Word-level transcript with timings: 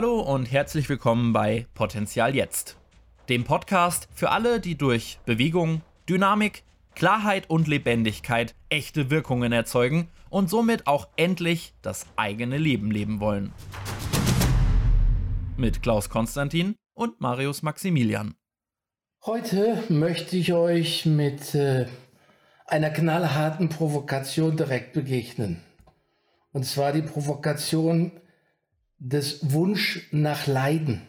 Hallo 0.00 0.20
und 0.20 0.52
herzlich 0.52 0.88
willkommen 0.88 1.32
bei 1.32 1.66
Potenzial 1.74 2.32
Jetzt, 2.36 2.76
dem 3.28 3.42
Podcast 3.42 4.06
für 4.14 4.30
alle, 4.30 4.60
die 4.60 4.78
durch 4.78 5.18
Bewegung, 5.26 5.82
Dynamik, 6.08 6.62
Klarheit 6.94 7.50
und 7.50 7.66
Lebendigkeit 7.66 8.54
echte 8.68 9.10
Wirkungen 9.10 9.50
erzeugen 9.50 10.06
und 10.30 10.48
somit 10.48 10.86
auch 10.86 11.08
endlich 11.16 11.74
das 11.82 12.06
eigene 12.14 12.58
Leben 12.58 12.92
leben 12.92 13.18
wollen. 13.18 13.52
Mit 15.56 15.82
Klaus 15.82 16.08
Konstantin 16.08 16.76
und 16.94 17.20
Marius 17.20 17.62
Maximilian. 17.62 18.36
Heute 19.26 19.82
möchte 19.88 20.36
ich 20.36 20.52
euch 20.52 21.06
mit 21.06 21.56
äh, 21.56 21.86
einer 22.66 22.90
knallharten 22.90 23.68
Provokation 23.68 24.56
direkt 24.56 24.92
begegnen. 24.92 25.60
Und 26.52 26.66
zwar 26.66 26.92
die 26.92 27.02
Provokation 27.02 28.12
des 28.98 29.52
Wunsch 29.52 30.08
nach 30.10 30.46
Leiden. 30.46 31.06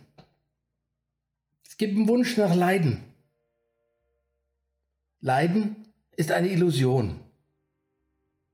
Es 1.66 1.78
gibt 1.78 1.96
einen 1.96 2.08
Wunsch 2.08 2.38
nach 2.38 2.54
Leiden. 2.54 3.04
Leiden 5.22 5.76
ist 6.16 6.32
eine 6.32 6.50
Illusion. 6.50 7.20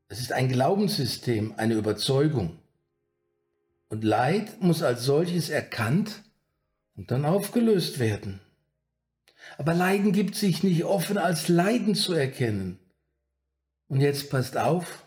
Es 0.08 0.20
ist 0.20 0.32
ein 0.32 0.50
Glaubenssystem, 0.50 1.54
eine 1.58 1.74
Überzeugung. 1.74 2.60
Und 3.90 4.04
Leid 4.04 4.62
muss 4.62 4.82
als 4.82 5.04
solches 5.04 5.50
erkannt 5.50 6.24
und 6.96 7.12
dann 7.12 7.26
aufgelöst 7.26 8.00
werden. 8.00 8.40
Aber 9.58 9.74
Leiden 9.74 10.12
gibt 10.12 10.36
sich 10.36 10.64
nicht 10.64 10.86
offen 10.86 11.18
als 11.18 11.50
Leiden 11.50 11.96
zu 11.96 12.14
erkennen. 12.14 12.80
Und 13.88 14.02
jetzt 14.02 14.30
passt 14.30 14.58
auf, 14.58 15.06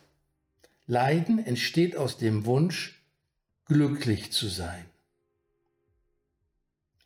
Leiden 0.87 1.45
entsteht 1.45 1.97
aus 1.97 2.19
dem 2.19 2.45
Wunsch, 2.45 2.98
glücklich 3.69 4.33
zu 4.33 4.49
sein. 4.49 4.85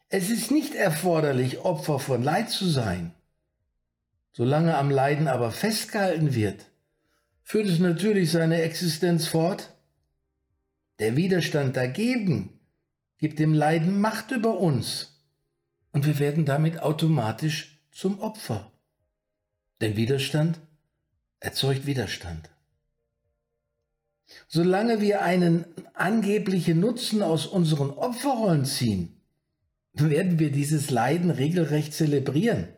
Es 0.08 0.30
ist 0.30 0.50
nicht 0.50 0.74
erforderlich, 0.74 1.58
Opfer 1.58 1.98
von 1.98 2.22
Leid 2.22 2.50
zu 2.50 2.66
sein. 2.66 3.14
Solange 4.32 4.76
am 4.76 4.90
Leiden 4.90 5.28
aber 5.28 5.50
festgehalten 5.50 6.34
wird, 6.34 6.66
führt 7.42 7.66
es 7.66 7.78
natürlich 7.78 8.30
seine 8.30 8.62
Existenz 8.62 9.26
fort. 9.26 9.74
Der 10.98 11.16
Widerstand 11.16 11.76
dagegen 11.76 12.60
gibt 13.18 13.38
dem 13.38 13.52
Leiden 13.52 14.00
Macht 14.00 14.30
über 14.30 14.58
uns 14.58 15.24
und 15.92 16.06
wir 16.06 16.18
werden 16.18 16.44
damit 16.44 16.80
automatisch 16.80 17.78
zum 17.90 18.20
Opfer. 18.20 18.70
Denn 19.80 19.96
Widerstand 19.96 20.60
erzeugt 21.40 21.86
Widerstand. 21.86 22.50
Solange 24.48 25.00
wir 25.00 25.22
einen 25.22 25.64
angeblichen 25.94 26.80
Nutzen 26.80 27.22
aus 27.22 27.46
unseren 27.46 27.90
Opferrollen 27.90 28.64
ziehen, 28.64 29.20
werden 29.94 30.38
wir 30.38 30.50
dieses 30.50 30.90
Leiden 30.90 31.30
regelrecht 31.30 31.94
zelebrieren. 31.94 32.68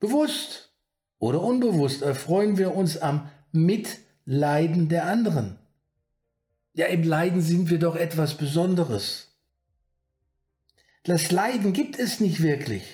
Bewusst 0.00 0.72
oder 1.18 1.42
unbewusst 1.42 2.02
erfreuen 2.02 2.58
wir 2.58 2.74
uns 2.74 2.96
am 2.96 3.28
Mitleiden 3.52 4.88
der 4.88 5.06
anderen. 5.06 5.58
Ja, 6.74 6.86
im 6.86 7.02
Leiden 7.02 7.40
sind 7.40 7.70
wir 7.70 7.78
doch 7.78 7.96
etwas 7.96 8.36
Besonderes. 8.36 9.36
Das 11.04 11.32
Leiden 11.32 11.72
gibt 11.72 11.98
es 11.98 12.20
nicht 12.20 12.42
wirklich, 12.42 12.84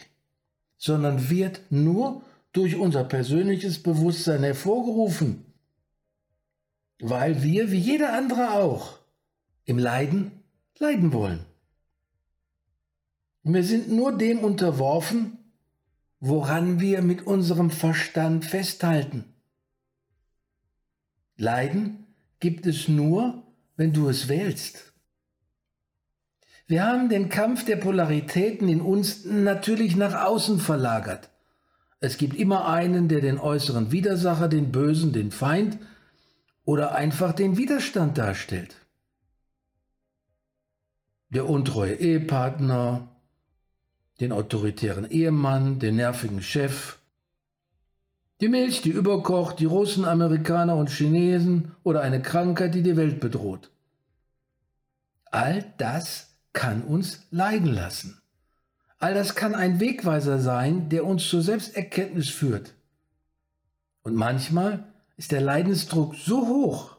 sondern 0.79 1.29
wird 1.29 1.61
nur 1.70 2.23
durch 2.53 2.77
unser 2.77 3.05
persönliches 3.05 3.83
Bewusstsein 3.83 4.42
hervorgerufen 4.42 5.54
weil 7.01 7.43
wir, 7.43 7.71
wie 7.71 7.79
jeder 7.79 8.13
andere 8.13 8.53
auch, 8.53 8.99
im 9.65 9.79
Leiden 9.79 10.33
leiden 10.79 11.13
wollen. 11.13 11.45
Wir 13.43 13.65
sind 13.65 13.91
nur 13.91 14.17
dem 14.17 14.39
unterworfen, 14.39 15.39
woran 16.21 16.81
wir 16.81 17.03
mit 17.03 17.27
unserem 17.27 17.71
Verstand 17.71 18.45
festhalten. 18.45 19.25
Leiden 21.37 22.07
gibt 22.41 22.67
es 22.67 22.89
nur, 22.89 23.43
wenn 23.77 23.93
du 23.93 24.09
es 24.09 24.29
wählst. 24.29 24.93
Wir 26.67 26.87
haben 26.87 27.11
den 27.11 27.29
Kampf 27.29 27.67
der 27.67 27.77
Polaritäten 27.77 28.69
in 28.69 28.81
uns 28.81 29.27
natürlich 29.27 29.97
nach 29.97 30.25
außen 30.25 30.59
verlagert. 30.59 31.29
Es 32.01 32.17
gibt 32.17 32.37
immer 32.37 32.69
einen, 32.69 33.09
der 33.09 33.21
den 33.21 33.39
äußeren 33.39 33.93
Widersacher, 33.93 34.49
den 34.49 34.73
Bösen, 34.73 35.13
den 35.13 35.31
Feind 35.31 35.79
oder 36.64 36.95
einfach 36.95 37.33
den 37.33 37.57
Widerstand 37.57 38.19
darstellt. 38.19 38.77
Der 41.30 41.48
untreue 41.48 41.95
Ehepartner, 41.95 43.08
den 44.20 44.33
autoritären 44.33 45.11
Ehemann, 45.11 45.79
den 45.79 45.97
nervigen 45.97 46.42
Chef, 46.42 46.98
die 48.41 48.48
Milch, 48.48 48.83
die 48.83 48.91
überkocht, 48.91 49.58
die 49.61 49.64
Russen, 49.64 50.05
Amerikaner 50.05 50.77
und 50.77 50.91
Chinesen 50.91 51.73
oder 51.83 52.02
eine 52.02 52.20
Krankheit, 52.20 52.75
die 52.75 52.83
die 52.83 52.96
Welt 52.96 53.20
bedroht. 53.20 53.70
All 55.31 55.64
das 55.79 56.36
kann 56.52 56.83
uns 56.83 57.27
leiden 57.31 57.73
lassen. 57.73 58.20
All 58.98 59.14
das 59.14 59.35
kann 59.35 59.55
ein 59.55 59.81
Wegweiser 59.81 60.39
sein, 60.39 60.89
der 60.89 61.05
uns 61.05 61.29
zur 61.29 61.42
Selbsterkenntnis 61.42 62.29
führt. 62.29 62.75
Und 64.02 64.14
manchmal 64.14 64.85
ist 65.17 65.33
der 65.33 65.41
Leidensdruck 65.41 66.14
so 66.17 66.48
hoch, 66.48 66.97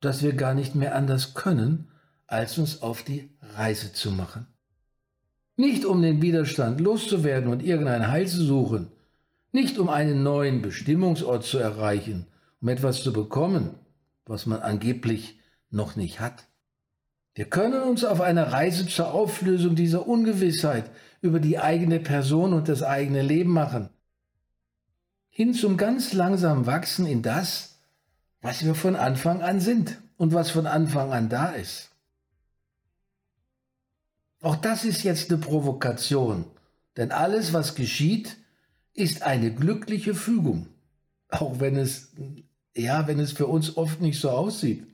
dass 0.00 0.22
wir 0.22 0.34
gar 0.34 0.54
nicht 0.54 0.74
mehr 0.74 0.94
anders 0.94 1.34
können, 1.34 1.90
als 2.26 2.58
uns 2.58 2.82
auf 2.82 3.02
die 3.02 3.30
Reise 3.56 3.92
zu 3.92 4.10
machen. 4.10 4.46
Nicht 5.56 5.84
um 5.84 6.02
den 6.02 6.20
Widerstand 6.20 6.80
loszuwerden 6.80 7.50
und 7.50 7.62
irgendein 7.62 8.08
Heil 8.08 8.26
zu 8.26 8.42
suchen, 8.42 8.90
nicht 9.52 9.78
um 9.78 9.88
einen 9.88 10.22
neuen 10.22 10.62
Bestimmungsort 10.62 11.44
zu 11.44 11.58
erreichen, 11.58 12.26
um 12.60 12.68
etwas 12.68 13.02
zu 13.02 13.12
bekommen, 13.12 13.74
was 14.26 14.46
man 14.46 14.60
angeblich 14.60 15.38
noch 15.70 15.96
nicht 15.96 16.18
hat. 16.18 16.44
Wir 17.34 17.44
können 17.44 17.82
uns 17.82 18.04
auf 18.04 18.20
eine 18.20 18.52
Reise 18.52 18.86
zur 18.86 19.12
Auflösung 19.12 19.74
dieser 19.74 20.08
Ungewissheit 20.08 20.90
über 21.20 21.40
die 21.40 21.58
eigene 21.58 22.00
Person 22.00 22.52
und 22.52 22.68
das 22.68 22.82
eigene 22.82 23.22
Leben 23.22 23.50
machen 23.50 23.90
hin 25.34 25.52
zum 25.52 25.76
ganz 25.76 26.12
langsam 26.12 26.64
Wachsen 26.64 27.06
in 27.06 27.20
das, 27.20 27.80
was 28.40 28.64
wir 28.64 28.76
von 28.76 28.94
Anfang 28.94 29.42
an 29.42 29.58
sind 29.58 30.00
und 30.16 30.32
was 30.32 30.50
von 30.50 30.68
Anfang 30.68 31.12
an 31.12 31.28
da 31.28 31.48
ist. 31.50 31.90
Auch 34.40 34.54
das 34.54 34.84
ist 34.84 35.02
jetzt 35.02 35.30
eine 35.30 35.40
Provokation, 35.40 36.44
denn 36.96 37.10
alles, 37.10 37.52
was 37.52 37.74
geschieht, 37.74 38.36
ist 38.92 39.22
eine 39.22 39.52
glückliche 39.52 40.14
Fügung, 40.14 40.68
auch 41.30 41.58
wenn 41.58 41.76
es, 41.76 42.12
ja, 42.76 43.08
wenn 43.08 43.18
es 43.18 43.32
für 43.32 43.48
uns 43.48 43.76
oft 43.76 44.00
nicht 44.00 44.20
so 44.20 44.30
aussieht. 44.30 44.86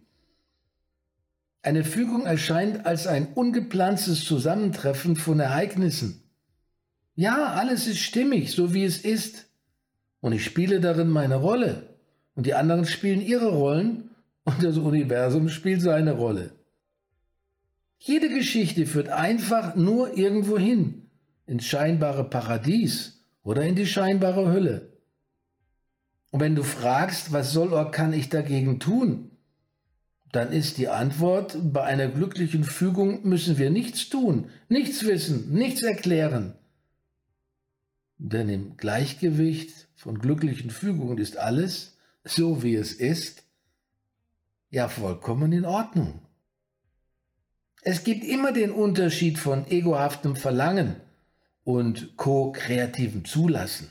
Eine 1.61 1.85
Fügung 1.85 2.25
erscheint 2.25 2.87
als 2.87 3.07
ein 3.07 3.35
ungeplantes 3.35 4.25
Zusammentreffen 4.25 5.17
von 5.17 5.39
Ereignissen. 5.39 6.23
Ja, 7.15 7.49
alles 7.49 7.87
ist 7.87 7.99
stimmig, 7.99 8.53
so 8.53 8.73
wie 8.73 8.85
es 8.85 8.97
ist. 8.97 9.50
Und 10.21 10.33
ich 10.33 10.45
spiele 10.45 10.81
darin 10.81 11.09
meine 11.09 11.37
Rolle. 11.37 11.83
Und 12.35 12.47
die 12.47 12.55
anderen 12.55 12.85
spielen 12.85 13.21
ihre 13.21 13.49
Rollen 13.49 14.11
und 14.45 14.63
das 14.63 14.79
Universum 14.79 15.49
spielt 15.49 15.83
seine 15.83 16.13
Rolle. 16.13 16.53
Jede 17.99 18.29
Geschichte 18.29 18.87
führt 18.87 19.09
einfach 19.09 19.77
nur 19.77 20.17
irgendwo 20.17 20.59
hin, 20.59 21.11
ins 21.47 21.67
scheinbare 21.67 22.25
Paradies 22.25 23.23
oder 23.43 23.63
in 23.65 23.75
die 23.75 23.87
scheinbare 23.87 24.51
Hölle. 24.51 24.89
Und 26.31 26.41
wenn 26.41 26.55
du 26.55 26.63
fragst, 26.63 27.33
was 27.33 27.53
soll 27.53 27.69
oder 27.69 27.91
kann 27.91 28.13
ich 28.13 28.29
dagegen 28.29 28.79
tun, 28.79 29.31
dann 30.33 30.53
ist 30.53 30.79
die 30.79 30.89
Antwort, 30.89 31.59
bei 31.61 31.83
einer 31.83 32.07
glücklichen 32.07 32.63
Fügung 32.63 33.29
müssen 33.29 33.59
wir 33.59 33.71
nichts 33.71 34.09
tun, 34.09 34.47
nichts 34.69 35.05
wissen, 35.05 35.53
nichts 35.53 35.83
erklären. 35.83 36.55
Denn 38.23 38.51
im 38.51 38.77
Gleichgewicht 38.77 39.89
von 39.97 40.19
glücklichen 40.19 40.69
Fügungen 40.69 41.17
ist 41.17 41.39
alles, 41.39 41.97
so 42.23 42.63
wie 42.63 42.75
es 42.75 42.93
ist, 42.93 43.45
ja 44.69 44.89
vollkommen 44.89 45.53
in 45.53 45.65
Ordnung. 45.65 46.21
Es 47.81 48.05
gibt 48.05 48.23
immer 48.23 48.53
den 48.53 48.73
Unterschied 48.73 49.39
von 49.39 49.67
egohaftem 49.71 50.37
Verlangen 50.37 50.97
und 51.65 52.19
ko-kreativem 52.19 53.25
Zulassen. 53.25 53.91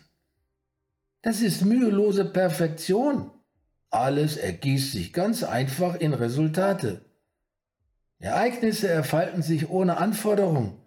Das 1.24 1.42
ist 1.42 1.66
mühelose 1.66 2.24
Perfektion. 2.24 3.31
Alles 3.90 4.38
ergießt 4.38 4.92
sich 4.92 5.12
ganz 5.12 5.42
einfach 5.42 5.96
in 5.96 6.14
Resultate. 6.14 7.04
Ereignisse 8.20 8.90
erfalten 8.90 9.42
sich 9.42 9.72
ohne 9.72 9.98
Anforderung. 9.98 10.79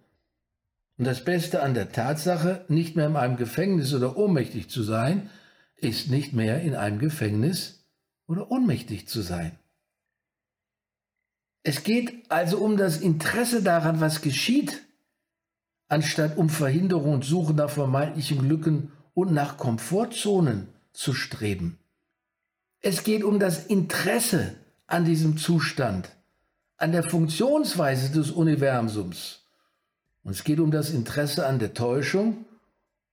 Und 1.03 1.07
das 1.07 1.25
Beste 1.25 1.65
an 1.65 1.75
der 1.75 1.91
Tatsache, 1.91 2.65
nicht 2.69 2.95
mehr 2.95 3.09
in 3.09 3.17
einem 3.17 3.37
Gefängnis 3.37 3.93
oder 3.93 4.17
ohnmächtig 4.17 4.71
zu 4.71 4.85
sein, 4.85 5.31
ist 5.75 6.11
nicht 6.11 6.33
mehr 6.33 6.61
in 6.61 6.77
einem 6.77 7.01
Gefängnis 7.01 7.83
oder 8.29 8.53
ohnmächtig 8.53 9.09
zu 9.09 9.21
sein. 9.21 9.59
Es 11.65 11.83
geht 11.83 12.31
also 12.31 12.59
um 12.59 12.77
das 12.77 12.99
Interesse 12.99 13.65
daran, 13.65 14.01
was 14.01 14.21
geschieht, 14.23 14.81
anstatt 15.89 16.37
um 16.37 16.49
Verhinderung 16.49 17.15
und 17.15 17.25
Suche 17.25 17.53
nach 17.53 17.71
vermeintlichen 17.71 18.39
Glücken 18.39 18.93
und 19.13 19.33
nach 19.33 19.57
Komfortzonen 19.57 20.69
zu 20.93 21.15
streben. 21.15 21.81
Es 22.79 23.03
geht 23.03 23.25
um 23.25 23.41
das 23.41 23.67
Interesse 23.67 24.55
an 24.87 25.05
diesem 25.05 25.37
Zustand, 25.37 26.11
an 26.77 26.93
der 26.93 27.03
Funktionsweise 27.03 28.13
des 28.13 28.31
Universums. 28.31 29.42
Und 30.25 30.33
es 30.33 30.45
geht 30.45 30.61
um 30.61 30.71
das 30.71 30.91
Interesse 30.91 31.47
an 31.47 31.59
der 31.59 31.75
Täuschung 31.75 32.45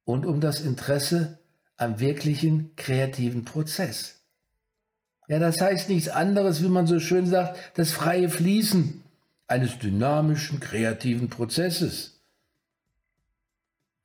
und 0.06 0.26
um 0.26 0.42
das 0.42 0.62
Interesse 0.62 1.40
am 1.78 2.00
wirklichen 2.00 2.76
kreativen 2.76 3.46
Prozess. 3.46 4.20
Ja, 5.28 5.40
das 5.40 5.62
heißt 5.62 5.90
nichts 5.90 6.10
anderes, 6.10 6.64
wie 6.64 6.70
man 6.70 6.88
so 6.88 7.00
schön 7.00 7.28
sagt, 7.28 7.58
das 7.78 7.92
freie 7.92 8.30
Fließen 8.30 9.04
eines 9.48 9.78
dynamischen, 9.80 10.60
kreativen 10.60 11.30
Prozesses. 11.30 12.20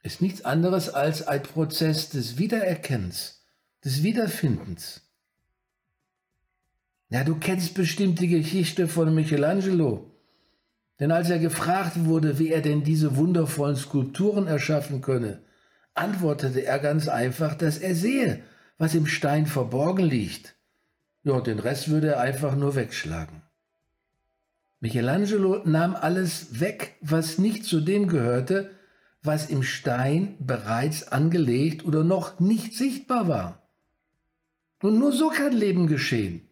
Ist 0.03 0.21
nichts 0.21 0.45
anderes 0.45 0.91
als 0.91 1.27
ein 1.27 1.43
Prozess 1.43 2.11
des 2.11 2.37
Wiedererkennens, 2.37 3.41
des 3.85 4.03
Wiederfindens. 4.03 5.01
Ja, 7.09 7.25
du 7.25 7.37
kennst 7.37 7.75
bestimmt 7.75 8.21
die 8.21 8.29
Geschichte 8.29 8.87
von 8.87 9.15
Michelangelo. 9.15 10.11
Denn 11.01 11.11
als 11.11 11.29
er 11.31 11.39
gefragt 11.39 12.05
wurde, 12.05 12.39
wie 12.39 12.51
er 12.51 12.63
denn 12.63 12.85
diese 12.85 13.17
wundervollen 13.17 13.77
Skulpturen 13.77 14.47
erschaffen 14.47 15.01
könne, 15.01 15.43
antwortete 15.95 16.65
er 16.65 16.79
ganz 16.79 17.09
einfach, 17.09 17.55
dass 17.55 17.79
er 17.79 17.95
sehe, 17.95 18.43
was 18.79 18.95
im 18.95 19.07
Stein 19.07 19.47
verborgen 19.47 20.05
liegt. 20.05 20.57
Ja, 21.25 21.33
und 21.35 21.47
den 21.47 21.59
Rest 21.59 21.89
würde 21.89 22.09
er 22.09 22.21
einfach 22.21 22.55
nur 22.55 22.75
wegschlagen. 22.75 23.43
Michelangelo 24.81 25.63
nahm 25.65 25.97
alles 25.97 26.61
weg, 26.61 26.97
was 27.01 27.39
nicht 27.39 27.65
zu 27.65 27.81
dem 27.81 28.07
gehörte, 28.07 28.71
was 29.23 29.49
im 29.49 29.63
Stein 29.63 30.37
bereits 30.39 31.09
angelegt 31.09 31.87
oder 31.87 32.05
noch 32.05 32.39
nicht 32.39 32.75
sichtbar 32.75 33.27
war. 33.27 33.63
Und 34.83 34.99
nur 34.99 35.13
so 35.13 35.31
kann 35.31 35.55
Leben 35.55 35.87
geschehen. 35.87 36.47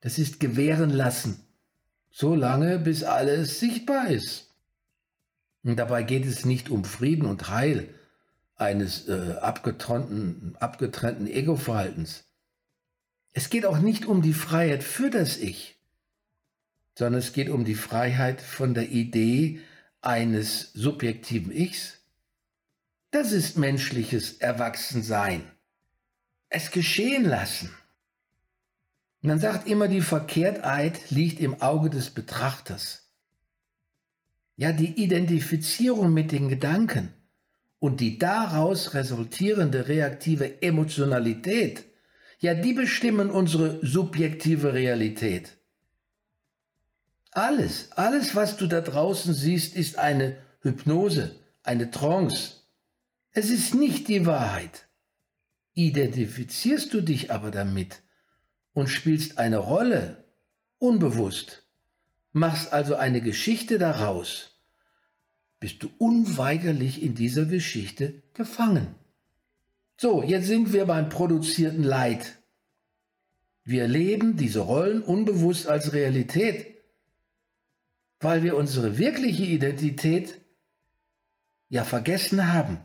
Das 0.00 0.18
ist 0.18 0.40
gewähren 0.40 0.90
lassen, 0.90 1.44
so 2.10 2.34
lange 2.34 2.78
bis 2.78 3.04
alles 3.04 3.60
sichtbar 3.60 4.08
ist. 4.08 4.48
Und 5.62 5.76
dabei 5.76 6.02
geht 6.02 6.24
es 6.24 6.44
nicht 6.44 6.70
um 6.70 6.84
Frieden 6.84 7.26
und 7.26 7.50
Heil 7.50 7.94
eines 8.56 9.08
äh, 9.08 9.36
abgetrennten, 9.40 10.56
abgetrennten 10.56 11.26
Ego-Verhaltens. 11.26 12.24
Es 13.32 13.50
geht 13.50 13.66
auch 13.66 13.78
nicht 13.78 14.06
um 14.06 14.22
die 14.22 14.32
Freiheit 14.32 14.82
für 14.82 15.10
das 15.10 15.36
Ich, 15.36 15.76
sondern 16.94 17.20
es 17.20 17.32
geht 17.32 17.50
um 17.50 17.64
die 17.64 17.76
Freiheit 17.76 18.40
von 18.40 18.74
der 18.74 18.88
Idee 18.90 19.60
eines 20.00 20.72
subjektiven 20.72 21.52
Ichs. 21.52 21.98
Das 23.10 23.32
ist 23.32 23.56
menschliches 23.56 24.38
Erwachsensein. 24.38 25.50
Es 26.48 26.70
geschehen 26.70 27.24
lassen. 27.24 27.70
Man 29.20 29.40
sagt 29.40 29.68
immer, 29.68 29.88
die 29.88 30.00
Verkehrtheit 30.00 31.10
liegt 31.10 31.40
im 31.40 31.60
Auge 31.60 31.90
des 31.90 32.10
Betrachters. 32.10 33.10
Ja, 34.56 34.72
die 34.72 35.02
Identifizierung 35.02 36.12
mit 36.12 36.32
den 36.32 36.48
Gedanken 36.48 37.12
und 37.78 38.00
die 38.00 38.18
daraus 38.18 38.94
resultierende 38.94 39.88
reaktive 39.88 40.62
Emotionalität 40.62 41.84
ja, 42.40 42.54
die 42.54 42.72
bestimmen 42.72 43.30
unsere 43.30 43.84
subjektive 43.84 44.72
Realität. 44.72 45.56
Alles, 47.32 47.92
alles, 47.92 48.34
was 48.34 48.56
du 48.56 48.66
da 48.66 48.80
draußen 48.80 49.34
siehst, 49.34 49.76
ist 49.76 49.98
eine 49.98 50.36
Hypnose, 50.60 51.36
eine 51.62 51.90
Trance. 51.90 52.54
Es 53.32 53.50
ist 53.50 53.74
nicht 53.74 54.08
die 54.08 54.24
Wahrheit. 54.24 54.86
Identifizierst 55.74 56.92
du 56.94 57.00
dich 57.00 57.30
aber 57.30 57.50
damit 57.50 58.02
und 58.72 58.88
spielst 58.88 59.38
eine 59.38 59.58
Rolle, 59.58 60.24
unbewusst, 60.78 61.64
machst 62.32 62.72
also 62.72 62.94
eine 62.94 63.20
Geschichte 63.20 63.78
daraus, 63.78 64.58
bist 65.60 65.82
du 65.82 65.90
unweigerlich 65.98 67.02
in 67.02 67.14
dieser 67.14 67.46
Geschichte 67.46 68.22
gefangen. 68.34 68.94
So, 69.96 70.22
jetzt 70.22 70.46
sind 70.46 70.72
wir 70.72 70.86
beim 70.86 71.08
produzierten 71.08 71.82
Leid. 71.82 72.38
Wir 73.64 73.88
leben 73.88 74.36
diese 74.36 74.60
Rollen 74.60 75.02
unbewusst 75.02 75.66
als 75.66 75.92
Realität, 75.92 76.76
weil 78.20 78.42
wir 78.42 78.56
unsere 78.56 78.98
wirkliche 78.98 79.44
Identität 79.44 80.40
ja 81.68 81.84
vergessen 81.84 82.52
haben. 82.52 82.78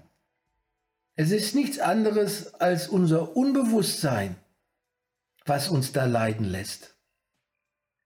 Es 1.16 1.32
ist 1.32 1.54
nichts 1.54 1.78
anderes 1.78 2.56
als 2.56 2.88
unser 2.88 3.38
Unbewusstsein, 3.38 4.36
was 5.46 5.70
uns 5.70 5.92
da 5.92 6.06
leiden 6.06 6.46
lässt. 6.46 6.96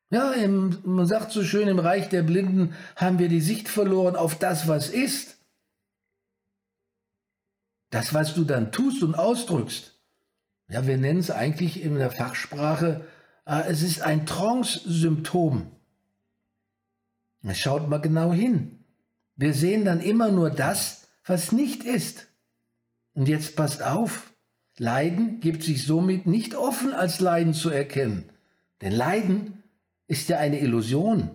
Ja, 0.09 0.31
im, 0.31 0.79
man 0.83 1.05
sagt 1.05 1.31
so 1.31 1.43
schön, 1.43 1.67
im 1.67 1.79
Reich 1.79 2.09
der 2.09 2.23
Blinden 2.23 2.73
haben 2.95 3.19
wir 3.19 3.27
die 3.27 3.41
Sicht 3.41 3.67
verloren 3.67 4.15
auf 4.15 4.39
das, 4.39 4.67
was 4.67 4.89
ist. 4.89 5.37
Das, 7.89 8.13
was 8.13 8.33
du 8.33 8.43
dann 8.43 8.71
tust 8.71 9.03
und 9.03 9.15
ausdrückst, 9.15 9.97
ja, 10.69 10.85
wir 10.85 10.97
nennen 10.97 11.19
es 11.19 11.31
eigentlich 11.31 11.81
in 11.81 11.95
der 11.95 12.11
Fachsprache, 12.11 13.05
äh, 13.45 13.63
es 13.69 13.81
ist 13.81 14.01
ein 14.01 14.25
Trance-Symptom. 14.25 15.71
Schaut 17.53 17.87
mal 17.87 17.99
genau 18.01 18.33
hin. 18.33 18.83
Wir 19.35 19.53
sehen 19.53 19.85
dann 19.85 20.01
immer 20.01 20.31
nur 20.31 20.49
das, 20.49 21.07
was 21.25 21.51
nicht 21.51 21.83
ist. 21.83 22.27
Und 23.13 23.27
jetzt 23.29 23.55
passt 23.55 23.81
auf, 23.81 24.33
Leiden 24.77 25.39
gibt 25.39 25.63
sich 25.63 25.85
somit 25.85 26.27
nicht 26.27 26.55
offen 26.55 26.93
als 26.93 27.19
Leiden 27.19 27.53
zu 27.53 27.69
erkennen. 27.69 28.29
Denn 28.81 28.91
Leiden 28.91 29.63
ist 30.07 30.29
ja 30.29 30.37
eine 30.37 30.59
Illusion. 30.59 31.31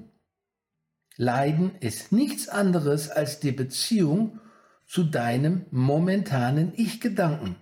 Leiden 1.17 1.73
ist 1.81 2.13
nichts 2.13 2.49
anderes 2.49 3.11
als 3.11 3.41
die 3.41 3.53
Beziehung 3.53 4.41
zu 4.87 5.05
deinem 5.05 5.67
momentanen 5.71 6.73
Ich-Gedanken. 6.77 7.57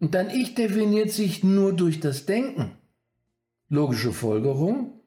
Und 0.00 0.14
dein 0.14 0.30
Ich 0.30 0.54
definiert 0.54 1.10
sich 1.10 1.44
nur 1.44 1.72
durch 1.74 2.00
das 2.00 2.26
Denken. 2.26 2.72
Logische 3.68 4.12
Folgerung 4.12 5.00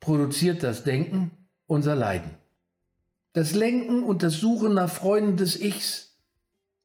produziert 0.00 0.62
das 0.62 0.84
Denken 0.84 1.30
unser 1.66 1.94
Leiden. 1.94 2.30
Das 3.32 3.54
Lenken 3.54 4.02
und 4.02 4.22
das 4.22 4.34
Suchen 4.34 4.74
nach 4.74 4.90
Freunden 4.90 5.36
des 5.36 5.60
Ichs, 5.60 6.11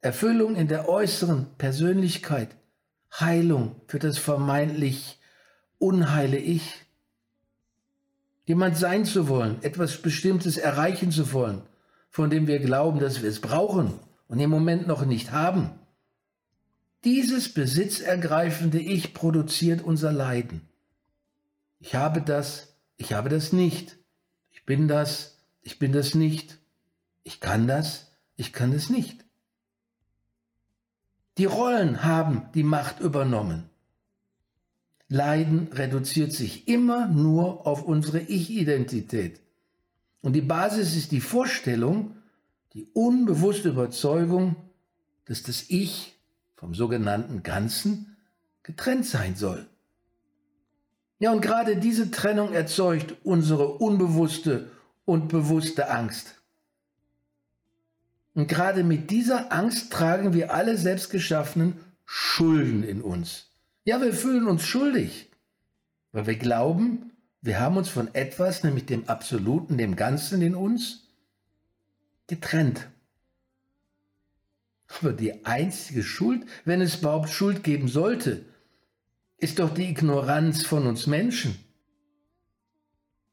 Erfüllung 0.01 0.55
in 0.55 0.67
der 0.67 0.87
äußeren 0.87 1.47
Persönlichkeit, 1.57 2.55
Heilung 3.19 3.81
für 3.87 3.99
das 3.99 4.17
vermeintlich 4.17 5.19
unheile 5.79 6.37
Ich. 6.37 6.73
Jemand 8.45 8.77
sein 8.77 9.05
zu 9.05 9.27
wollen, 9.27 9.61
etwas 9.63 10.01
Bestimmtes 10.01 10.57
erreichen 10.57 11.11
zu 11.11 11.33
wollen, 11.33 11.63
von 12.09 12.29
dem 12.29 12.47
wir 12.47 12.59
glauben, 12.59 12.99
dass 12.99 13.21
wir 13.21 13.29
es 13.29 13.41
brauchen 13.41 13.99
und 14.27 14.39
im 14.39 14.49
Moment 14.49 14.87
noch 14.87 15.05
nicht 15.05 15.31
haben. 15.31 15.71
Dieses 17.03 17.53
besitzergreifende 17.53 18.79
Ich 18.79 19.13
produziert 19.13 19.81
unser 19.81 20.11
Leiden. 20.11 20.61
Ich 21.79 21.95
habe 21.95 22.21
das, 22.21 22.75
ich 22.97 23.13
habe 23.13 23.29
das 23.29 23.51
nicht. 23.51 23.97
Ich 24.51 24.65
bin 24.65 24.87
das, 24.87 25.37
ich 25.61 25.79
bin 25.79 25.91
das 25.91 26.15
nicht. 26.15 26.57
Ich 27.23 27.39
kann 27.39 27.67
das, 27.67 28.11
ich 28.35 28.53
kann 28.53 28.73
es 28.73 28.89
nicht. 28.89 29.26
Die 31.37 31.45
Rollen 31.45 32.03
haben 32.03 32.49
die 32.55 32.63
Macht 32.63 32.99
übernommen. 32.99 33.69
Leiden 35.07 35.69
reduziert 35.71 36.33
sich 36.33 36.67
immer 36.67 37.07
nur 37.07 37.65
auf 37.67 37.83
unsere 37.83 38.19
Ich-Identität. 38.19 39.39
Und 40.21 40.33
die 40.33 40.41
Basis 40.41 40.95
ist 40.95 41.11
die 41.11 41.21
Vorstellung, 41.21 42.15
die 42.73 42.87
unbewusste 42.93 43.69
Überzeugung, 43.69 44.55
dass 45.25 45.43
das 45.43 45.65
Ich 45.69 46.17
vom 46.55 46.73
sogenannten 46.73 47.43
Ganzen 47.43 48.17
getrennt 48.63 49.05
sein 49.05 49.35
soll. 49.35 49.67
Ja, 51.19 51.31
und 51.31 51.41
gerade 51.41 51.77
diese 51.77 52.11
Trennung 52.11 52.53
erzeugt 52.53 53.15
unsere 53.23 53.67
unbewusste 53.77 54.71
und 55.05 55.29
bewusste 55.29 55.89
Angst. 55.89 56.36
Und 58.37 58.47
gerade 58.47 58.83
mit 58.83 59.09
dieser 59.09 59.51
Angst 59.51 59.91
tragen 59.91 60.31
wir 60.31 60.53
alle 60.53 60.77
selbstgeschaffenen 60.77 61.79
Schulden 62.05 62.83
in 62.83 63.01
uns. 63.01 63.47
Ja, 63.83 63.99
wir 63.99 64.13
fühlen 64.13 64.45
uns 64.45 64.63
schuldig, 64.63 65.31
weil 66.11 66.27
wir 66.27 66.35
glauben, 66.35 67.13
wir 67.41 67.59
haben 67.59 67.77
uns 67.77 67.89
von 67.89 68.13
etwas, 68.13 68.63
nämlich 68.63 68.85
dem 68.85 69.09
Absoluten, 69.09 69.79
dem 69.79 69.95
Ganzen 69.95 70.43
in 70.43 70.53
uns, 70.53 71.07
getrennt. 72.27 72.87
Aber 74.99 75.13
die 75.13 75.43
einzige 75.43 76.03
Schuld, 76.03 76.45
wenn 76.63 76.81
es 76.81 76.97
überhaupt 76.97 77.29
Schuld 77.29 77.63
geben 77.63 77.87
sollte, 77.87 78.45
ist 79.39 79.57
doch 79.57 79.73
die 79.73 79.89
Ignoranz 79.89 80.63
von 80.63 80.85
uns 80.85 81.07
Menschen. 81.07 81.57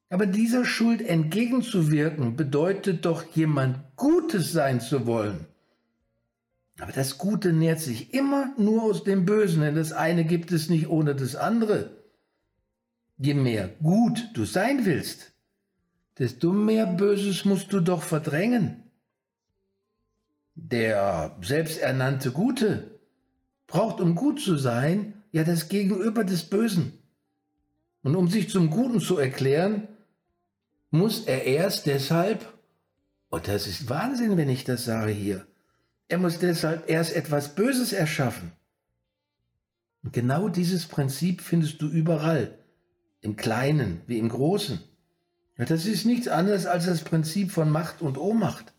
Aber 0.09 0.27
dieser 0.27 0.65
Schuld 0.65 1.03
entgegenzuwirken 1.03 2.37
bedeutet 2.37 3.05
doch, 3.05 3.25
jemand 3.35 3.79
Gutes 3.97 4.53
sein 4.53 4.81
zu 4.81 5.07
wollen. 5.07 5.47
Aber 6.81 6.93
das 6.93 7.19
Gute 7.19 7.53
nährt 7.53 7.81
sich 7.81 8.13
immer 8.15 8.53
nur 8.59 8.83
aus 8.83 9.05
dem 9.05 9.25
Bösen, 9.25 9.63
denn 9.63 9.77
das 9.77 9.93
eine 9.93 10.25
gibt 10.25 10.53
es 10.53 10.69
nicht 10.69 10.89
ohne 10.89 11.15
das 11.15 11.37
andere. 11.37 11.91
Je 13.17 13.35
mehr 13.35 13.69
gut 13.83 14.31
du 14.35 14.45
sein 14.45 14.85
willst, 14.85 15.33
desto 16.19 16.53
mehr 16.53 16.87
Böses 16.87 17.45
musst 17.45 17.73
du 17.73 17.81
doch 17.81 18.03
verdrängen. 18.03 18.83
Der 20.57 21.37
selbsternannte 21.41 22.33
Gute 22.33 23.01
braucht, 23.67 24.01
um 24.01 24.15
gut 24.15 24.41
zu 24.41 24.57
sein, 24.57 25.23
ja 25.33 25.45
das 25.45 25.69
Gegenüber 25.69 26.25
des 26.25 26.45
Bösen. 26.45 26.93
Und 28.03 28.17
um 28.17 28.29
sich 28.29 28.51
zum 28.51 28.71
Guten 28.71 29.01
zu 29.01 29.17
erklären, 29.17 29.89
muss 30.95 31.25
er 31.25 31.45
erst 31.45 31.87
deshalb, 31.87 32.53
und 33.29 33.49
das 33.49 33.67
ist 33.67 33.89
Wahnsinn, 33.89 34.37
wenn 34.37 34.49
ich 34.49 34.63
das 34.65 34.85
sage 34.85 35.11
hier, 35.11 35.45
er 36.07 36.19
muss 36.19 36.39
deshalb 36.39 36.89
erst 36.89 37.17
etwas 37.17 37.57
Böses 37.57 37.93
erschaffen. 37.93 38.53
Und 40.03 40.13
genau 40.13 40.49
dieses 40.49 40.87
Prinzip 40.87 41.41
findest 41.41 41.83
du 41.83 41.89
überall, 41.89 42.57
im 43.21 43.35
Kleinen 43.37 44.03
wie 44.07 44.19
im 44.19 44.29
Großen. 44.29 44.79
Das 45.57 45.87
ist 45.87 46.05
nichts 46.05 46.29
anderes 46.29 46.67
als 46.67 46.87
das 46.87 47.03
Prinzip 47.03 47.51
von 47.51 47.71
Macht 47.71 48.01
und 48.01 48.17
Ohnmacht. 48.17 48.73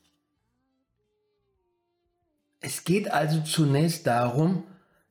Es 2.61 2.83
geht 2.83 3.11
also 3.11 3.41
zunächst 3.41 4.07
darum, 4.07 4.63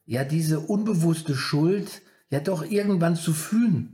ja 0.07 0.25
diese 0.25 0.61
unbewusste 0.61 1.35
Schuld 1.35 2.03
ja 2.31 2.41
doch 2.41 2.65
irgendwann 2.65 3.17
zu 3.17 3.33
fühlen. 3.33 3.94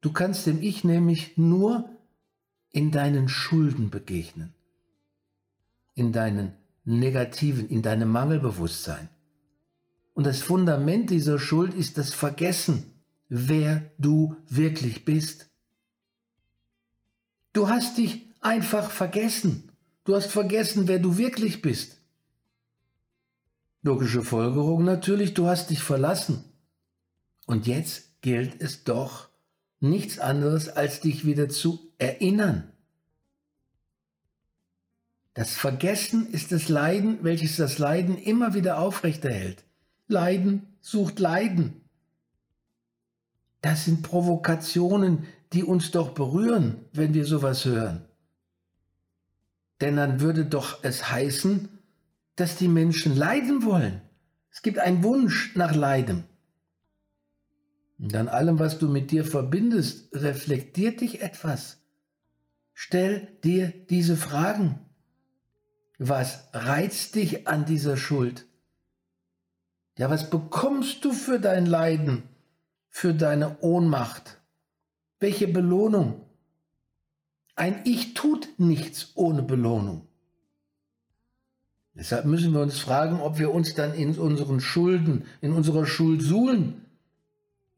Du 0.00 0.12
kannst 0.12 0.46
dem 0.46 0.62
Ich 0.62 0.84
nämlich 0.84 1.36
nur 1.36 1.88
in 2.70 2.90
deinen 2.90 3.28
Schulden 3.28 3.90
begegnen 3.90 4.54
in 6.00 6.12
deinen 6.12 6.54
negativen, 6.84 7.68
in 7.68 7.82
deinem 7.82 8.08
Mangelbewusstsein. 8.08 9.08
Und 10.14 10.24
das 10.24 10.40
Fundament 10.40 11.10
dieser 11.10 11.38
Schuld 11.38 11.74
ist 11.74 11.98
das 11.98 12.12
Vergessen, 12.14 12.84
wer 13.28 13.90
du 13.98 14.36
wirklich 14.48 15.04
bist. 15.04 15.50
Du 17.52 17.68
hast 17.68 17.98
dich 17.98 18.26
einfach 18.40 18.90
vergessen. 18.90 19.70
Du 20.04 20.14
hast 20.14 20.30
vergessen, 20.30 20.88
wer 20.88 20.98
du 20.98 21.18
wirklich 21.18 21.62
bist. 21.62 21.98
Logische 23.82 24.22
Folgerung 24.22 24.84
natürlich, 24.84 25.34
du 25.34 25.46
hast 25.46 25.70
dich 25.70 25.82
verlassen. 25.82 26.44
Und 27.46 27.66
jetzt 27.66 28.20
gilt 28.22 28.60
es 28.60 28.84
doch, 28.84 29.29
nichts 29.80 30.18
anderes 30.18 30.68
als 30.68 31.00
dich 31.00 31.24
wieder 31.24 31.48
zu 31.48 31.92
erinnern. 31.98 32.70
Das 35.34 35.54
Vergessen 35.54 36.30
ist 36.30 36.52
das 36.52 36.68
Leiden, 36.68 37.18
welches 37.22 37.56
das 37.56 37.78
Leiden 37.78 38.18
immer 38.18 38.54
wieder 38.54 38.78
aufrechterhält. 38.78 39.64
Leiden 40.06 40.66
sucht 40.80 41.18
Leiden. 41.18 41.80
Das 43.62 43.84
sind 43.84 44.02
Provokationen, 44.02 45.26
die 45.52 45.64
uns 45.64 45.90
doch 45.90 46.10
berühren, 46.10 46.84
wenn 46.92 47.14
wir 47.14 47.26
sowas 47.26 47.64
hören. 47.64 48.04
Denn 49.80 49.96
dann 49.96 50.20
würde 50.20 50.44
doch 50.44 50.82
es 50.82 51.10
heißen, 51.10 51.68
dass 52.36 52.56
die 52.56 52.68
Menschen 52.68 53.16
leiden 53.16 53.64
wollen. 53.64 54.02
Es 54.50 54.62
gibt 54.62 54.78
einen 54.78 55.02
Wunsch 55.02 55.54
nach 55.56 55.74
Leiden. 55.74 56.24
Und 58.00 58.16
an 58.16 58.28
allem, 58.28 58.58
was 58.58 58.78
du 58.78 58.88
mit 58.88 59.10
dir 59.10 59.24
verbindest, 59.24 60.08
reflektiert 60.14 61.02
dich 61.02 61.20
etwas. 61.20 61.78
Stell 62.72 63.28
dir 63.44 63.68
diese 63.90 64.16
Fragen. 64.16 64.78
Was 65.98 66.48
reizt 66.54 67.14
dich 67.14 67.46
an 67.46 67.66
dieser 67.66 67.98
Schuld? 67.98 68.46
Ja, 69.98 70.08
was 70.08 70.30
bekommst 70.30 71.04
du 71.04 71.12
für 71.12 71.38
dein 71.38 71.66
Leiden, 71.66 72.22
für 72.88 73.12
deine 73.12 73.58
Ohnmacht? 73.60 74.40
Welche 75.18 75.46
Belohnung? 75.46 76.22
Ein 77.54 77.82
Ich 77.84 78.14
tut 78.14 78.48
nichts 78.56 79.12
ohne 79.14 79.42
Belohnung. 79.42 80.06
Deshalb 81.92 82.24
müssen 82.24 82.54
wir 82.54 82.62
uns 82.62 82.78
fragen, 82.78 83.20
ob 83.20 83.38
wir 83.38 83.52
uns 83.52 83.74
dann 83.74 83.92
in 83.92 84.16
unseren 84.18 84.60
Schulden, 84.60 85.26
in 85.42 85.52
unserer 85.52 85.84
Schuld 85.84 86.22
suhlen 86.22 86.86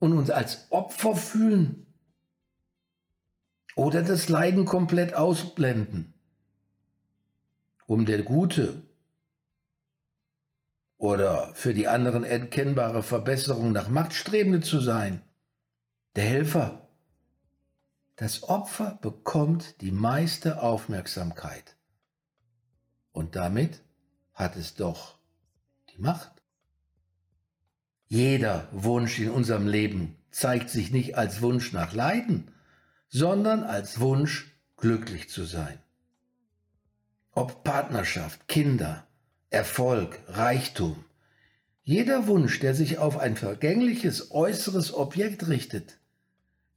und 0.02 0.18
uns 0.18 0.30
als 0.30 0.66
Opfer 0.70 1.14
fühlen 1.14 1.86
oder 3.76 4.02
das 4.02 4.28
Leiden 4.28 4.64
komplett 4.64 5.14
ausblenden 5.14 6.12
um 7.86 8.04
der 8.04 8.24
Gute 8.24 8.82
oder 10.96 11.54
für 11.54 11.72
die 11.72 11.86
anderen 11.86 12.24
erkennbare 12.24 13.04
Verbesserung 13.04 13.70
nach 13.70 13.88
Machtstrebende 13.88 14.60
zu 14.60 14.80
sein. 14.80 15.22
Der 16.16 16.24
Helfer. 16.24 16.88
Das 18.16 18.42
Opfer 18.44 18.98
bekommt 19.02 19.80
die 19.82 19.92
meiste 19.92 20.62
Aufmerksamkeit. 20.62 21.76
Und 23.12 23.36
damit 23.36 23.82
hat 24.34 24.56
es 24.56 24.74
doch 24.74 25.18
die 25.90 26.00
Macht. 26.00 26.41
Jeder 28.12 28.68
Wunsch 28.72 29.18
in 29.20 29.30
unserem 29.30 29.66
Leben 29.66 30.18
zeigt 30.30 30.68
sich 30.68 30.92
nicht 30.92 31.16
als 31.16 31.40
Wunsch 31.40 31.72
nach 31.72 31.94
Leiden, 31.94 32.50
sondern 33.08 33.62
als 33.62 34.00
Wunsch, 34.00 34.54
glücklich 34.76 35.30
zu 35.30 35.44
sein. 35.44 35.78
Ob 37.30 37.64
Partnerschaft, 37.64 38.48
Kinder, 38.48 39.06
Erfolg, 39.48 40.18
Reichtum. 40.28 41.06
Jeder 41.84 42.26
Wunsch, 42.26 42.60
der 42.60 42.74
sich 42.74 42.98
auf 42.98 43.16
ein 43.16 43.34
vergängliches 43.34 44.30
äußeres 44.30 44.92
Objekt 44.92 45.48
richtet, 45.48 45.98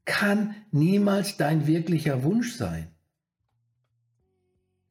kann 0.06 0.56
niemals 0.72 1.36
dein 1.36 1.68
wirklicher 1.68 2.24
Wunsch 2.24 2.56
sein. 2.56 2.88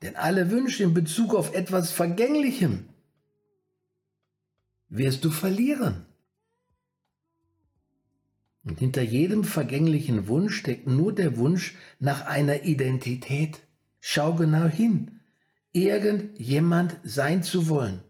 Denn 0.03 0.15
alle 0.15 0.51
Wünsche 0.51 0.83
in 0.83 0.93
Bezug 0.93 1.35
auf 1.35 1.55
etwas 1.55 1.91
Vergänglichem 1.91 2.91
wirst 4.91 5.25
du 5.25 5.31
verlieren. 5.31 6.05
Und 8.65 8.79
hinter 8.79 9.03
jedem 9.03 9.45
vergänglichen 9.45 10.27
Wunsch 10.27 10.57
steckt 10.57 10.87
nur 10.87 11.15
der 11.15 11.37
Wunsch 11.37 11.77
nach 11.99 12.27
einer 12.27 12.65
Identität. 12.65 13.61
Schau 14.01 14.35
genau 14.35 14.67
hin 14.67 15.21
irgendjemand 15.75 16.97
sein 17.03 17.43
zu 17.43 17.69
wollen. 17.69 18.01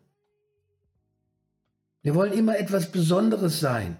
Wir 2.02 2.14
wollen 2.14 2.34
immer 2.34 2.58
etwas 2.58 2.92
Besonderes 2.92 3.58
sein. 3.58 3.96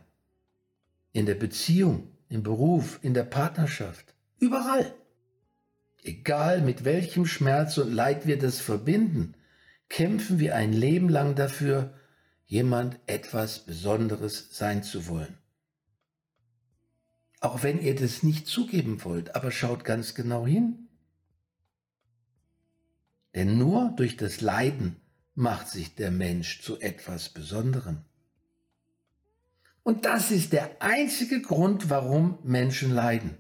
In 1.13 1.25
der 1.27 1.35
Beziehung, 1.35 2.09
im 2.29 2.43
Beruf, 2.43 2.99
in 3.03 3.15
der 3.15 3.25
Partnerschaft, 3.25 4.15
überall. 4.39 4.95
Egal 6.03 6.61
mit 6.61 6.85
welchem 6.85 7.25
Schmerz 7.25 7.79
und 7.79 7.91
Leid 7.93 8.27
wir 8.27 8.39
das 8.39 8.61
verbinden, 8.61 9.35
kämpfen 9.89 10.39
wir 10.39 10.55
ein 10.55 10.75
Leben 10.75 11.09
lang 11.09 11.35
dafür, 11.35 11.95
jemand 12.45 12.99
etwas 13.07 13.61
Besonderes 13.61 14.49
sein 14.51 14.83
zu 14.83 15.09
wollen. 15.09 15.39
Auch 17.45 17.63
wenn 17.63 17.83
ihr 17.83 17.95
das 17.95 18.23
nicht 18.23 18.47
zugeben 18.47 19.05
wollt, 19.05 19.35
aber 19.35 19.51
schaut 19.51 19.85
ganz 19.85 20.15
genau 20.15 20.47
hin. 20.47 20.89
Denn 23.35 23.59
nur 23.59 23.93
durch 23.97 24.17
das 24.17 24.41
Leiden 24.41 24.97
macht 25.35 25.69
sich 25.69 25.95
der 25.95 26.11
Mensch 26.11 26.63
zu 26.63 26.81
etwas 26.81 27.29
Besonderem. 27.29 27.99
Und 29.83 30.07
das 30.07 30.31
ist 30.31 30.55
der 30.55 30.81
einzige 30.81 31.43
Grund, 31.43 31.91
warum 31.91 32.39
Menschen 32.45 32.91
leiden. 32.91 33.37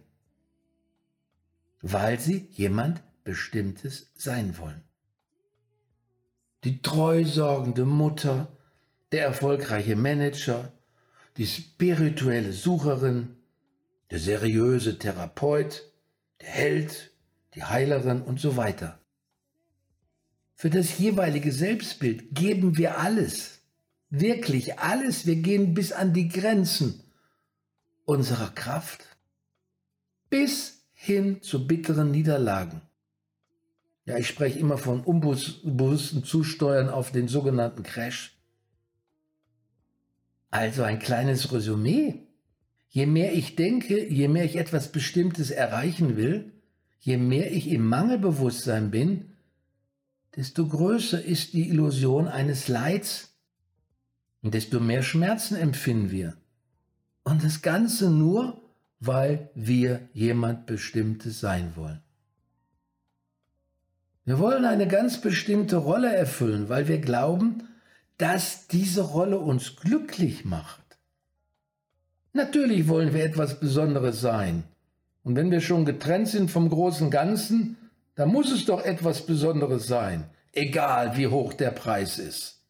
Weil 1.80 2.20
sie 2.20 2.46
jemand 2.50 3.02
Bestimmtes 3.25 4.11
sein 4.14 4.58
wollen. 4.58 4.82
Die 6.64 6.82
treusorgende 6.82 7.87
Mutter, 7.87 8.54
der 9.12 9.25
erfolgreiche 9.25 9.96
Manager, 9.96 10.75
die 11.38 11.46
spirituelle 11.46 12.52
Sucherin, 12.52 13.37
der 14.11 14.18
seriöse 14.18 14.99
Therapeut, 14.99 15.82
der 16.40 16.49
Held, 16.49 17.12
die 17.54 17.64
Heilerin 17.64 18.23
und 18.23 18.40
so 18.40 18.56
weiter. 18.56 18.99
Für 20.54 20.70
das 20.70 20.99
jeweilige 20.99 21.52
Selbstbild 21.52 22.34
geben 22.34 22.76
wir 22.76 22.99
alles, 22.99 23.61
wirklich 24.11 24.78
alles. 24.78 25.26
Wir 25.26 25.37
gehen 25.37 25.75
bis 25.75 25.92
an 25.92 26.12
die 26.12 26.28
Grenzen 26.28 27.02
unserer 28.04 28.50
Kraft, 28.50 29.04
bis 30.30 30.84
hin 30.92 31.42
zu 31.42 31.66
bitteren 31.66 32.11
Niederlagen. 32.11 32.82
Ja, 34.06 34.18
ich 34.18 34.28
spreche 34.28 34.58
immer 34.58 34.76
von 34.76 35.00
unbewussten 35.00 36.25
Zusteuern 36.25 36.90
auf 36.90 37.11
den 37.11 37.26
sogenannten 37.26 37.82
Crash. 37.82 38.38
Also 40.50 40.82
ein 40.82 40.99
kleines 40.99 41.52
Resümee. 41.52 42.23
Je 42.94 43.06
mehr 43.06 43.32
ich 43.32 43.56
denke, 43.56 44.08
je 44.08 44.28
mehr 44.28 44.44
ich 44.44 44.54
etwas 44.54 44.92
Bestimmtes 44.92 45.50
erreichen 45.50 46.16
will, 46.16 46.52
je 47.00 47.16
mehr 47.16 47.50
ich 47.50 47.68
im 47.68 47.84
Mangelbewusstsein 47.88 48.92
bin, 48.92 49.32
desto 50.36 50.68
größer 50.68 51.20
ist 51.20 51.54
die 51.54 51.68
Illusion 51.70 52.28
eines 52.28 52.68
Leids 52.68 53.36
und 54.42 54.54
desto 54.54 54.78
mehr 54.78 55.02
Schmerzen 55.02 55.56
empfinden 55.56 56.12
wir. 56.12 56.36
Und 57.24 57.42
das 57.42 57.62
Ganze 57.62 58.10
nur, 58.10 58.62
weil 59.00 59.50
wir 59.56 60.08
jemand 60.12 60.66
Bestimmtes 60.66 61.40
sein 61.40 61.74
wollen. 61.74 62.00
Wir 64.24 64.38
wollen 64.38 64.64
eine 64.64 64.86
ganz 64.86 65.20
bestimmte 65.20 65.78
Rolle 65.78 66.14
erfüllen, 66.14 66.68
weil 66.68 66.86
wir 66.86 67.00
glauben, 67.00 67.64
dass 68.18 68.68
diese 68.68 69.02
Rolle 69.02 69.40
uns 69.40 69.74
glücklich 69.74 70.44
macht. 70.44 70.83
Natürlich 72.34 72.88
wollen 72.88 73.14
wir 73.14 73.24
etwas 73.24 73.60
Besonderes 73.60 74.20
sein. 74.20 74.64
Und 75.22 75.36
wenn 75.36 75.52
wir 75.52 75.60
schon 75.60 75.84
getrennt 75.84 76.28
sind 76.28 76.50
vom 76.50 76.68
großen 76.68 77.10
Ganzen, 77.10 77.76
dann 78.16 78.28
muss 78.28 78.50
es 78.50 78.64
doch 78.66 78.84
etwas 78.84 79.24
Besonderes 79.24 79.86
sein, 79.86 80.24
egal 80.52 81.16
wie 81.16 81.28
hoch 81.28 81.52
der 81.52 81.70
Preis 81.70 82.18
ist. 82.18 82.60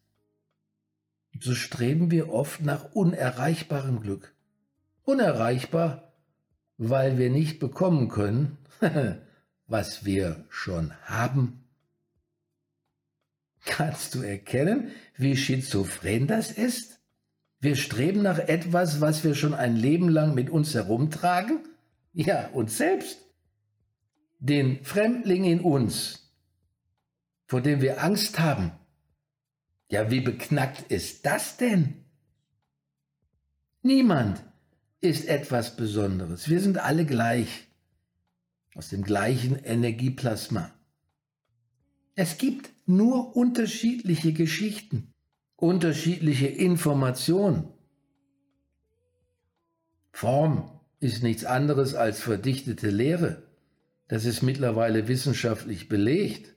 So 1.39 1.55
streben 1.55 2.11
wir 2.11 2.31
oft 2.31 2.61
nach 2.61 2.93
unerreichbarem 2.93 4.01
Glück. 4.01 4.33
Unerreichbar, 5.03 6.13
weil 6.77 7.17
wir 7.17 7.31
nicht 7.31 7.59
bekommen 7.59 8.07
können, 8.07 8.57
was 9.67 10.05
wir 10.05 10.45
schon 10.49 10.93
haben. 11.05 11.63
Kannst 13.65 14.13
du 14.13 14.21
erkennen, 14.21 14.91
wie 15.17 15.35
schizophren 15.35 16.27
das 16.27 16.51
ist? 16.51 16.94
Wir 17.65 17.75
streben 17.75 18.21
nach 18.21 18.37
etwas, 18.37 19.01
was 19.01 19.23
wir 19.23 19.33
schon 19.33 19.55
ein 19.55 19.75
Leben 19.75 20.07
lang 20.07 20.35
mit 20.35 20.51
uns 20.51 20.75
herumtragen? 20.75 21.67
Ja, 22.13 22.49
uns 22.49 22.77
selbst. 22.77 23.17
Den 24.37 24.83
Fremdling 24.83 25.45
in 25.45 25.61
uns, 25.61 26.31
vor 27.47 27.61
dem 27.61 27.81
wir 27.81 28.03
Angst 28.03 28.37
haben. 28.37 28.71
Ja, 29.89 30.11
wie 30.11 30.21
beknackt 30.21 30.91
ist 30.91 31.25
das 31.25 31.57
denn? 31.57 32.05
Niemand 33.81 34.43
ist 35.01 35.27
etwas 35.27 35.75
Besonderes. 35.75 36.47
Wir 36.47 36.61
sind 36.61 36.77
alle 36.77 37.03
gleich, 37.03 37.67
aus 38.75 38.89
dem 38.89 39.01
gleichen 39.01 39.55
Energieplasma. 39.55 40.71
Es 42.13 42.37
gibt 42.37 42.69
nur 42.85 43.35
unterschiedliche 43.35 44.33
Geschichten, 44.33 45.14
unterschiedliche 45.65 46.47
Informationen. 46.47 47.67
Form 50.11 50.71
ist 50.99 51.23
nichts 51.23 51.43
anderes 51.43 51.93
als 51.93 52.19
verdichtete 52.21 52.89
Lehre. 52.89 53.43
Das 54.07 54.25
ist 54.25 54.41
mittlerweile 54.41 55.07
wissenschaftlich 55.07 55.89
belegt, 55.89 56.53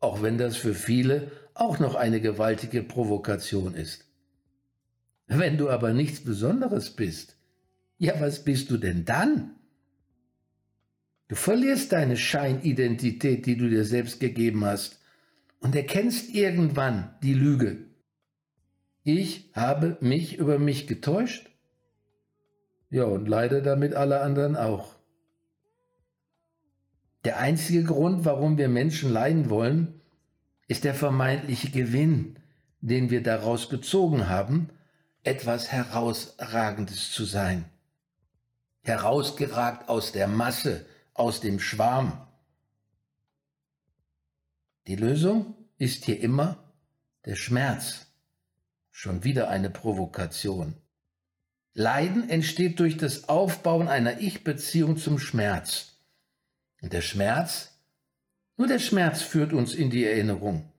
auch 0.00 0.22
wenn 0.22 0.38
das 0.38 0.56
für 0.56 0.74
viele 0.74 1.30
auch 1.54 1.78
noch 1.78 1.94
eine 1.94 2.20
gewaltige 2.20 2.82
Provokation 2.82 3.74
ist. 3.74 4.06
Wenn 5.26 5.56
du 5.56 5.70
aber 5.70 5.92
nichts 5.92 6.20
Besonderes 6.20 6.90
bist, 6.90 7.36
ja, 7.98 8.20
was 8.20 8.44
bist 8.44 8.70
du 8.70 8.76
denn 8.76 9.04
dann? 9.04 9.54
Du 11.28 11.36
verlierst 11.36 11.92
deine 11.92 12.16
Scheinidentität, 12.16 13.46
die 13.46 13.56
du 13.56 13.68
dir 13.68 13.84
selbst 13.84 14.20
gegeben 14.20 14.64
hast, 14.64 15.00
und 15.60 15.74
erkennst 15.74 16.34
irgendwann 16.34 17.14
die 17.22 17.32
Lüge. 17.32 17.93
Ich 19.04 19.50
habe 19.52 19.98
mich 20.00 20.38
über 20.38 20.58
mich 20.58 20.86
getäuscht? 20.86 21.50
Ja, 22.88 23.04
und 23.04 23.28
leider 23.28 23.60
damit 23.60 23.92
alle 23.92 24.20
anderen 24.20 24.56
auch. 24.56 24.94
Der 27.24 27.38
einzige 27.38 27.84
Grund, 27.84 28.24
warum 28.24 28.56
wir 28.56 28.70
Menschen 28.70 29.12
leiden 29.12 29.50
wollen, 29.50 30.00
ist 30.68 30.84
der 30.84 30.94
vermeintliche 30.94 31.70
Gewinn, 31.70 32.38
den 32.80 33.10
wir 33.10 33.22
daraus 33.22 33.68
gezogen 33.68 34.28
haben, 34.30 34.70
etwas 35.22 35.70
Herausragendes 35.70 37.12
zu 37.12 37.24
sein. 37.24 37.66
Herausgeragt 38.82 39.88
aus 39.90 40.12
der 40.12 40.28
Masse, 40.28 40.86
aus 41.12 41.40
dem 41.40 41.60
Schwarm. 41.60 42.26
Die 44.86 44.96
Lösung 44.96 45.54
ist 45.76 46.06
hier 46.06 46.20
immer 46.20 46.72
der 47.26 47.36
Schmerz. 47.36 48.06
Schon 48.96 49.24
wieder 49.24 49.48
eine 49.48 49.70
Provokation. 49.70 50.74
Leiden 51.72 52.30
entsteht 52.30 52.78
durch 52.78 52.96
das 52.96 53.28
Aufbauen 53.28 53.88
einer 53.88 54.20
Ich-Beziehung 54.20 54.96
zum 54.96 55.18
Schmerz. 55.18 55.98
Und 56.80 56.92
der 56.92 57.02
Schmerz 57.02 57.74
nur 58.56 58.68
der 58.68 58.78
Schmerz 58.78 59.22
führt 59.22 59.52
uns 59.52 59.74
in 59.74 59.90
die 59.90 60.04
Erinnerung. 60.04 60.70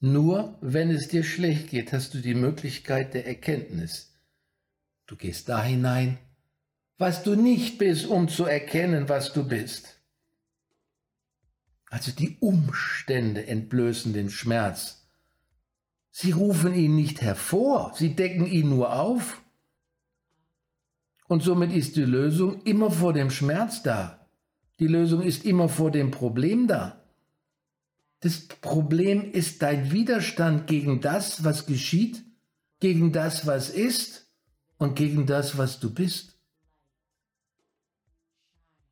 Nur 0.00 0.58
wenn 0.60 0.90
es 0.90 1.08
dir 1.08 1.24
schlecht 1.24 1.70
geht, 1.70 1.92
hast 1.92 2.14
du 2.14 2.18
die 2.18 2.34
Möglichkeit 2.34 3.14
der 3.14 3.26
Erkenntnis. 3.26 4.14
Du 5.06 5.16
gehst 5.16 5.48
da 5.48 5.62
hinein, 5.62 6.18
was 6.96 7.22
du 7.22 7.34
nicht 7.34 7.78
bist, 7.78 8.06
um 8.06 8.28
zu 8.28 8.46
erkennen, 8.46 9.08
was 9.08 9.32
du 9.32 9.46
bist. 9.46 10.00
Also 11.86 12.12
die 12.12 12.38
Umstände 12.40 13.46
entblößen 13.46 14.12
den 14.12 14.30
Schmerz. 14.30 15.03
Sie 16.16 16.30
rufen 16.30 16.74
ihn 16.74 16.94
nicht 16.94 17.22
hervor, 17.22 17.90
sie 17.96 18.14
decken 18.14 18.46
ihn 18.46 18.68
nur 18.68 19.00
auf. 19.00 19.42
Und 21.26 21.42
somit 21.42 21.72
ist 21.72 21.96
die 21.96 22.04
Lösung 22.04 22.62
immer 22.62 22.92
vor 22.92 23.12
dem 23.12 23.30
Schmerz 23.30 23.82
da. 23.82 24.24
Die 24.78 24.86
Lösung 24.86 25.22
ist 25.22 25.44
immer 25.44 25.68
vor 25.68 25.90
dem 25.90 26.12
Problem 26.12 26.68
da. 26.68 27.02
Das 28.20 28.46
Problem 28.46 29.32
ist 29.32 29.60
dein 29.62 29.90
Widerstand 29.90 30.68
gegen 30.68 31.00
das, 31.00 31.42
was 31.42 31.66
geschieht, 31.66 32.22
gegen 32.78 33.10
das, 33.10 33.48
was 33.48 33.68
ist 33.68 34.30
und 34.78 34.94
gegen 34.94 35.26
das, 35.26 35.58
was 35.58 35.80
du 35.80 35.92
bist. 35.92 36.38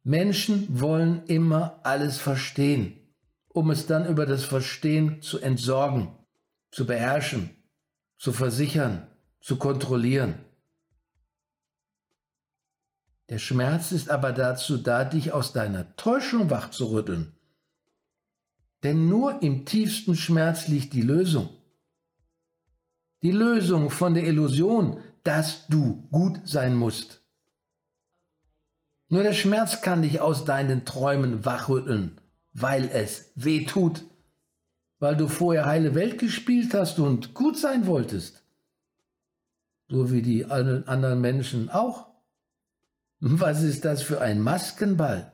Menschen 0.03 0.81
wollen 0.81 1.25
immer 1.27 1.79
alles 1.85 2.19
verstehen, 2.19 2.99
um 3.47 3.71
es 3.71 3.87
dann 3.87 4.09
über 4.09 4.27
das 4.27 4.43
Verstehen 4.43 5.23
zu 5.23 5.39
entsorgen, 5.39 6.19
zu 6.73 6.87
beherrschen, 6.87 7.51
zu 8.19 8.33
versichern, 8.33 9.07
zu 9.41 9.57
kontrollieren. 9.57 10.35
Der 13.29 13.39
Schmerz 13.39 13.93
ist 13.93 14.11
aber 14.11 14.33
dazu 14.33 14.79
da, 14.79 15.05
dich 15.05 15.33
aus 15.33 15.53
deiner 15.53 15.95
Täuschung 15.97 16.51
wachzurütteln. 16.51 17.33
Denn 18.83 19.09
nur 19.09 19.43
im 19.43 19.65
tiefsten 19.65 20.17
Schmerz 20.17 20.67
liegt 20.67 20.93
die 20.93 21.03
Lösung. 21.03 21.49
Die 23.23 23.31
Lösung 23.31 23.91
von 23.91 24.15
der 24.15 24.25
Illusion, 24.25 25.01
dass 25.23 25.69
du 25.69 26.09
gut 26.11 26.41
sein 26.45 26.75
musst. 26.75 27.23
Nur 29.09 29.23
der 29.23 29.35
Schmerz 29.35 29.83
kann 29.83 30.03
dich 30.03 30.21
aus 30.21 30.45
deinen 30.45 30.85
Träumen 30.85 31.45
wachrütteln, 31.45 32.21
weil 32.55 32.89
es 32.89 33.31
weh 33.37 33.67
tut, 33.67 34.05
weil 35.03 35.17
du 35.17 35.27
vorher 35.27 35.67
heile 35.67 35.97
Welt 35.97 36.21
gespielt 36.21 36.75
hast 36.75 37.01
und 37.01 37.35
gut 37.35 37.59
sein 37.59 37.88
wolltest. 37.88 38.45
So 39.88 40.12
wie 40.12 40.23
die 40.23 40.45
anderen 40.45 41.21
Menschen 41.21 41.71
auch. 41.71 42.07
Was 43.19 43.65
ist 43.65 43.85
das 43.85 44.03
für 44.03 44.21
ein 44.21 44.41
Maskenball? 44.41 45.33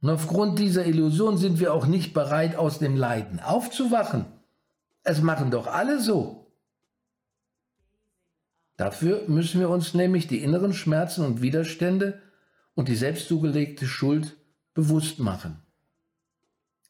Und 0.00 0.10
aufgrund 0.10 0.60
dieser 0.60 0.86
Illusion 0.86 1.38
sind 1.38 1.58
wir 1.58 1.74
auch 1.74 1.86
nicht 1.86 2.14
bereit, 2.14 2.54
aus 2.54 2.78
dem 2.78 2.94
Leiden 2.94 3.40
aufzuwachen. 3.40 4.26
Es 5.02 5.20
machen 5.20 5.50
doch 5.50 5.66
alle 5.66 5.98
so. 5.98 6.52
Dafür 8.76 9.24
müssen 9.26 9.58
wir 9.58 9.70
uns 9.70 9.92
nämlich 9.92 10.28
die 10.28 10.44
inneren 10.44 10.72
Schmerzen 10.72 11.26
und 11.26 11.42
Widerstände 11.42 12.22
und 12.76 12.86
die 12.86 12.94
selbst 12.94 13.26
zugelegte 13.26 13.88
Schuld 13.88 14.36
bewusst 14.72 15.18
machen. 15.18 15.60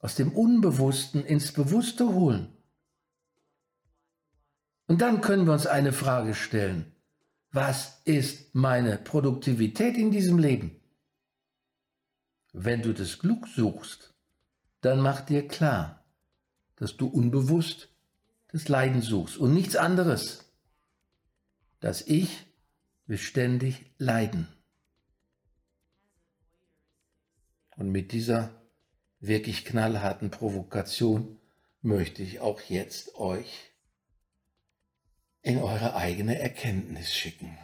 Aus 0.01 0.17
dem 0.17 0.33
Unbewussten 0.33 1.25
ins 1.25 1.53
Bewusste 1.53 2.09
holen. 2.09 2.49
Und 4.87 5.01
dann 5.01 5.21
können 5.21 5.47
wir 5.47 5.53
uns 5.53 5.67
eine 5.67 5.93
Frage 5.93 6.35
stellen 6.35 6.91
was 7.53 8.01
ist 8.05 8.55
meine 8.55 8.97
Produktivität 8.97 9.97
in 9.97 10.11
diesem 10.11 10.39
Leben? 10.39 10.81
Wenn 12.53 12.83
du 12.83 12.93
das 12.93 13.19
Glück 13.19 13.49
suchst, 13.49 14.15
dann 14.81 15.01
mach 15.01 15.21
dir 15.21 15.47
klar, 15.47 16.05
dass 16.77 16.97
du 16.97 17.07
unbewusst 17.07 17.89
das 18.49 18.69
Leiden 18.69 19.03
suchst 19.03 19.37
und 19.37 19.55
nichts 19.55 19.77
anderes. 19.77 20.53
Das 21.81 22.03
Ich 22.07 22.47
will 23.07 23.19
ständig 23.19 23.85
leiden. 23.99 24.49
Und 27.77 27.91
mit 27.91 28.13
dieser 28.13 28.51
wirklich 29.21 29.65
knallharten 29.65 30.31
Provokation 30.31 31.39
möchte 31.83 32.23
ich 32.23 32.41
auch 32.41 32.61
jetzt 32.63 33.15
euch 33.17 33.71
in 35.43 35.59
eure 35.59 35.95
eigene 35.95 36.39
Erkenntnis 36.39 37.15
schicken. 37.15 37.57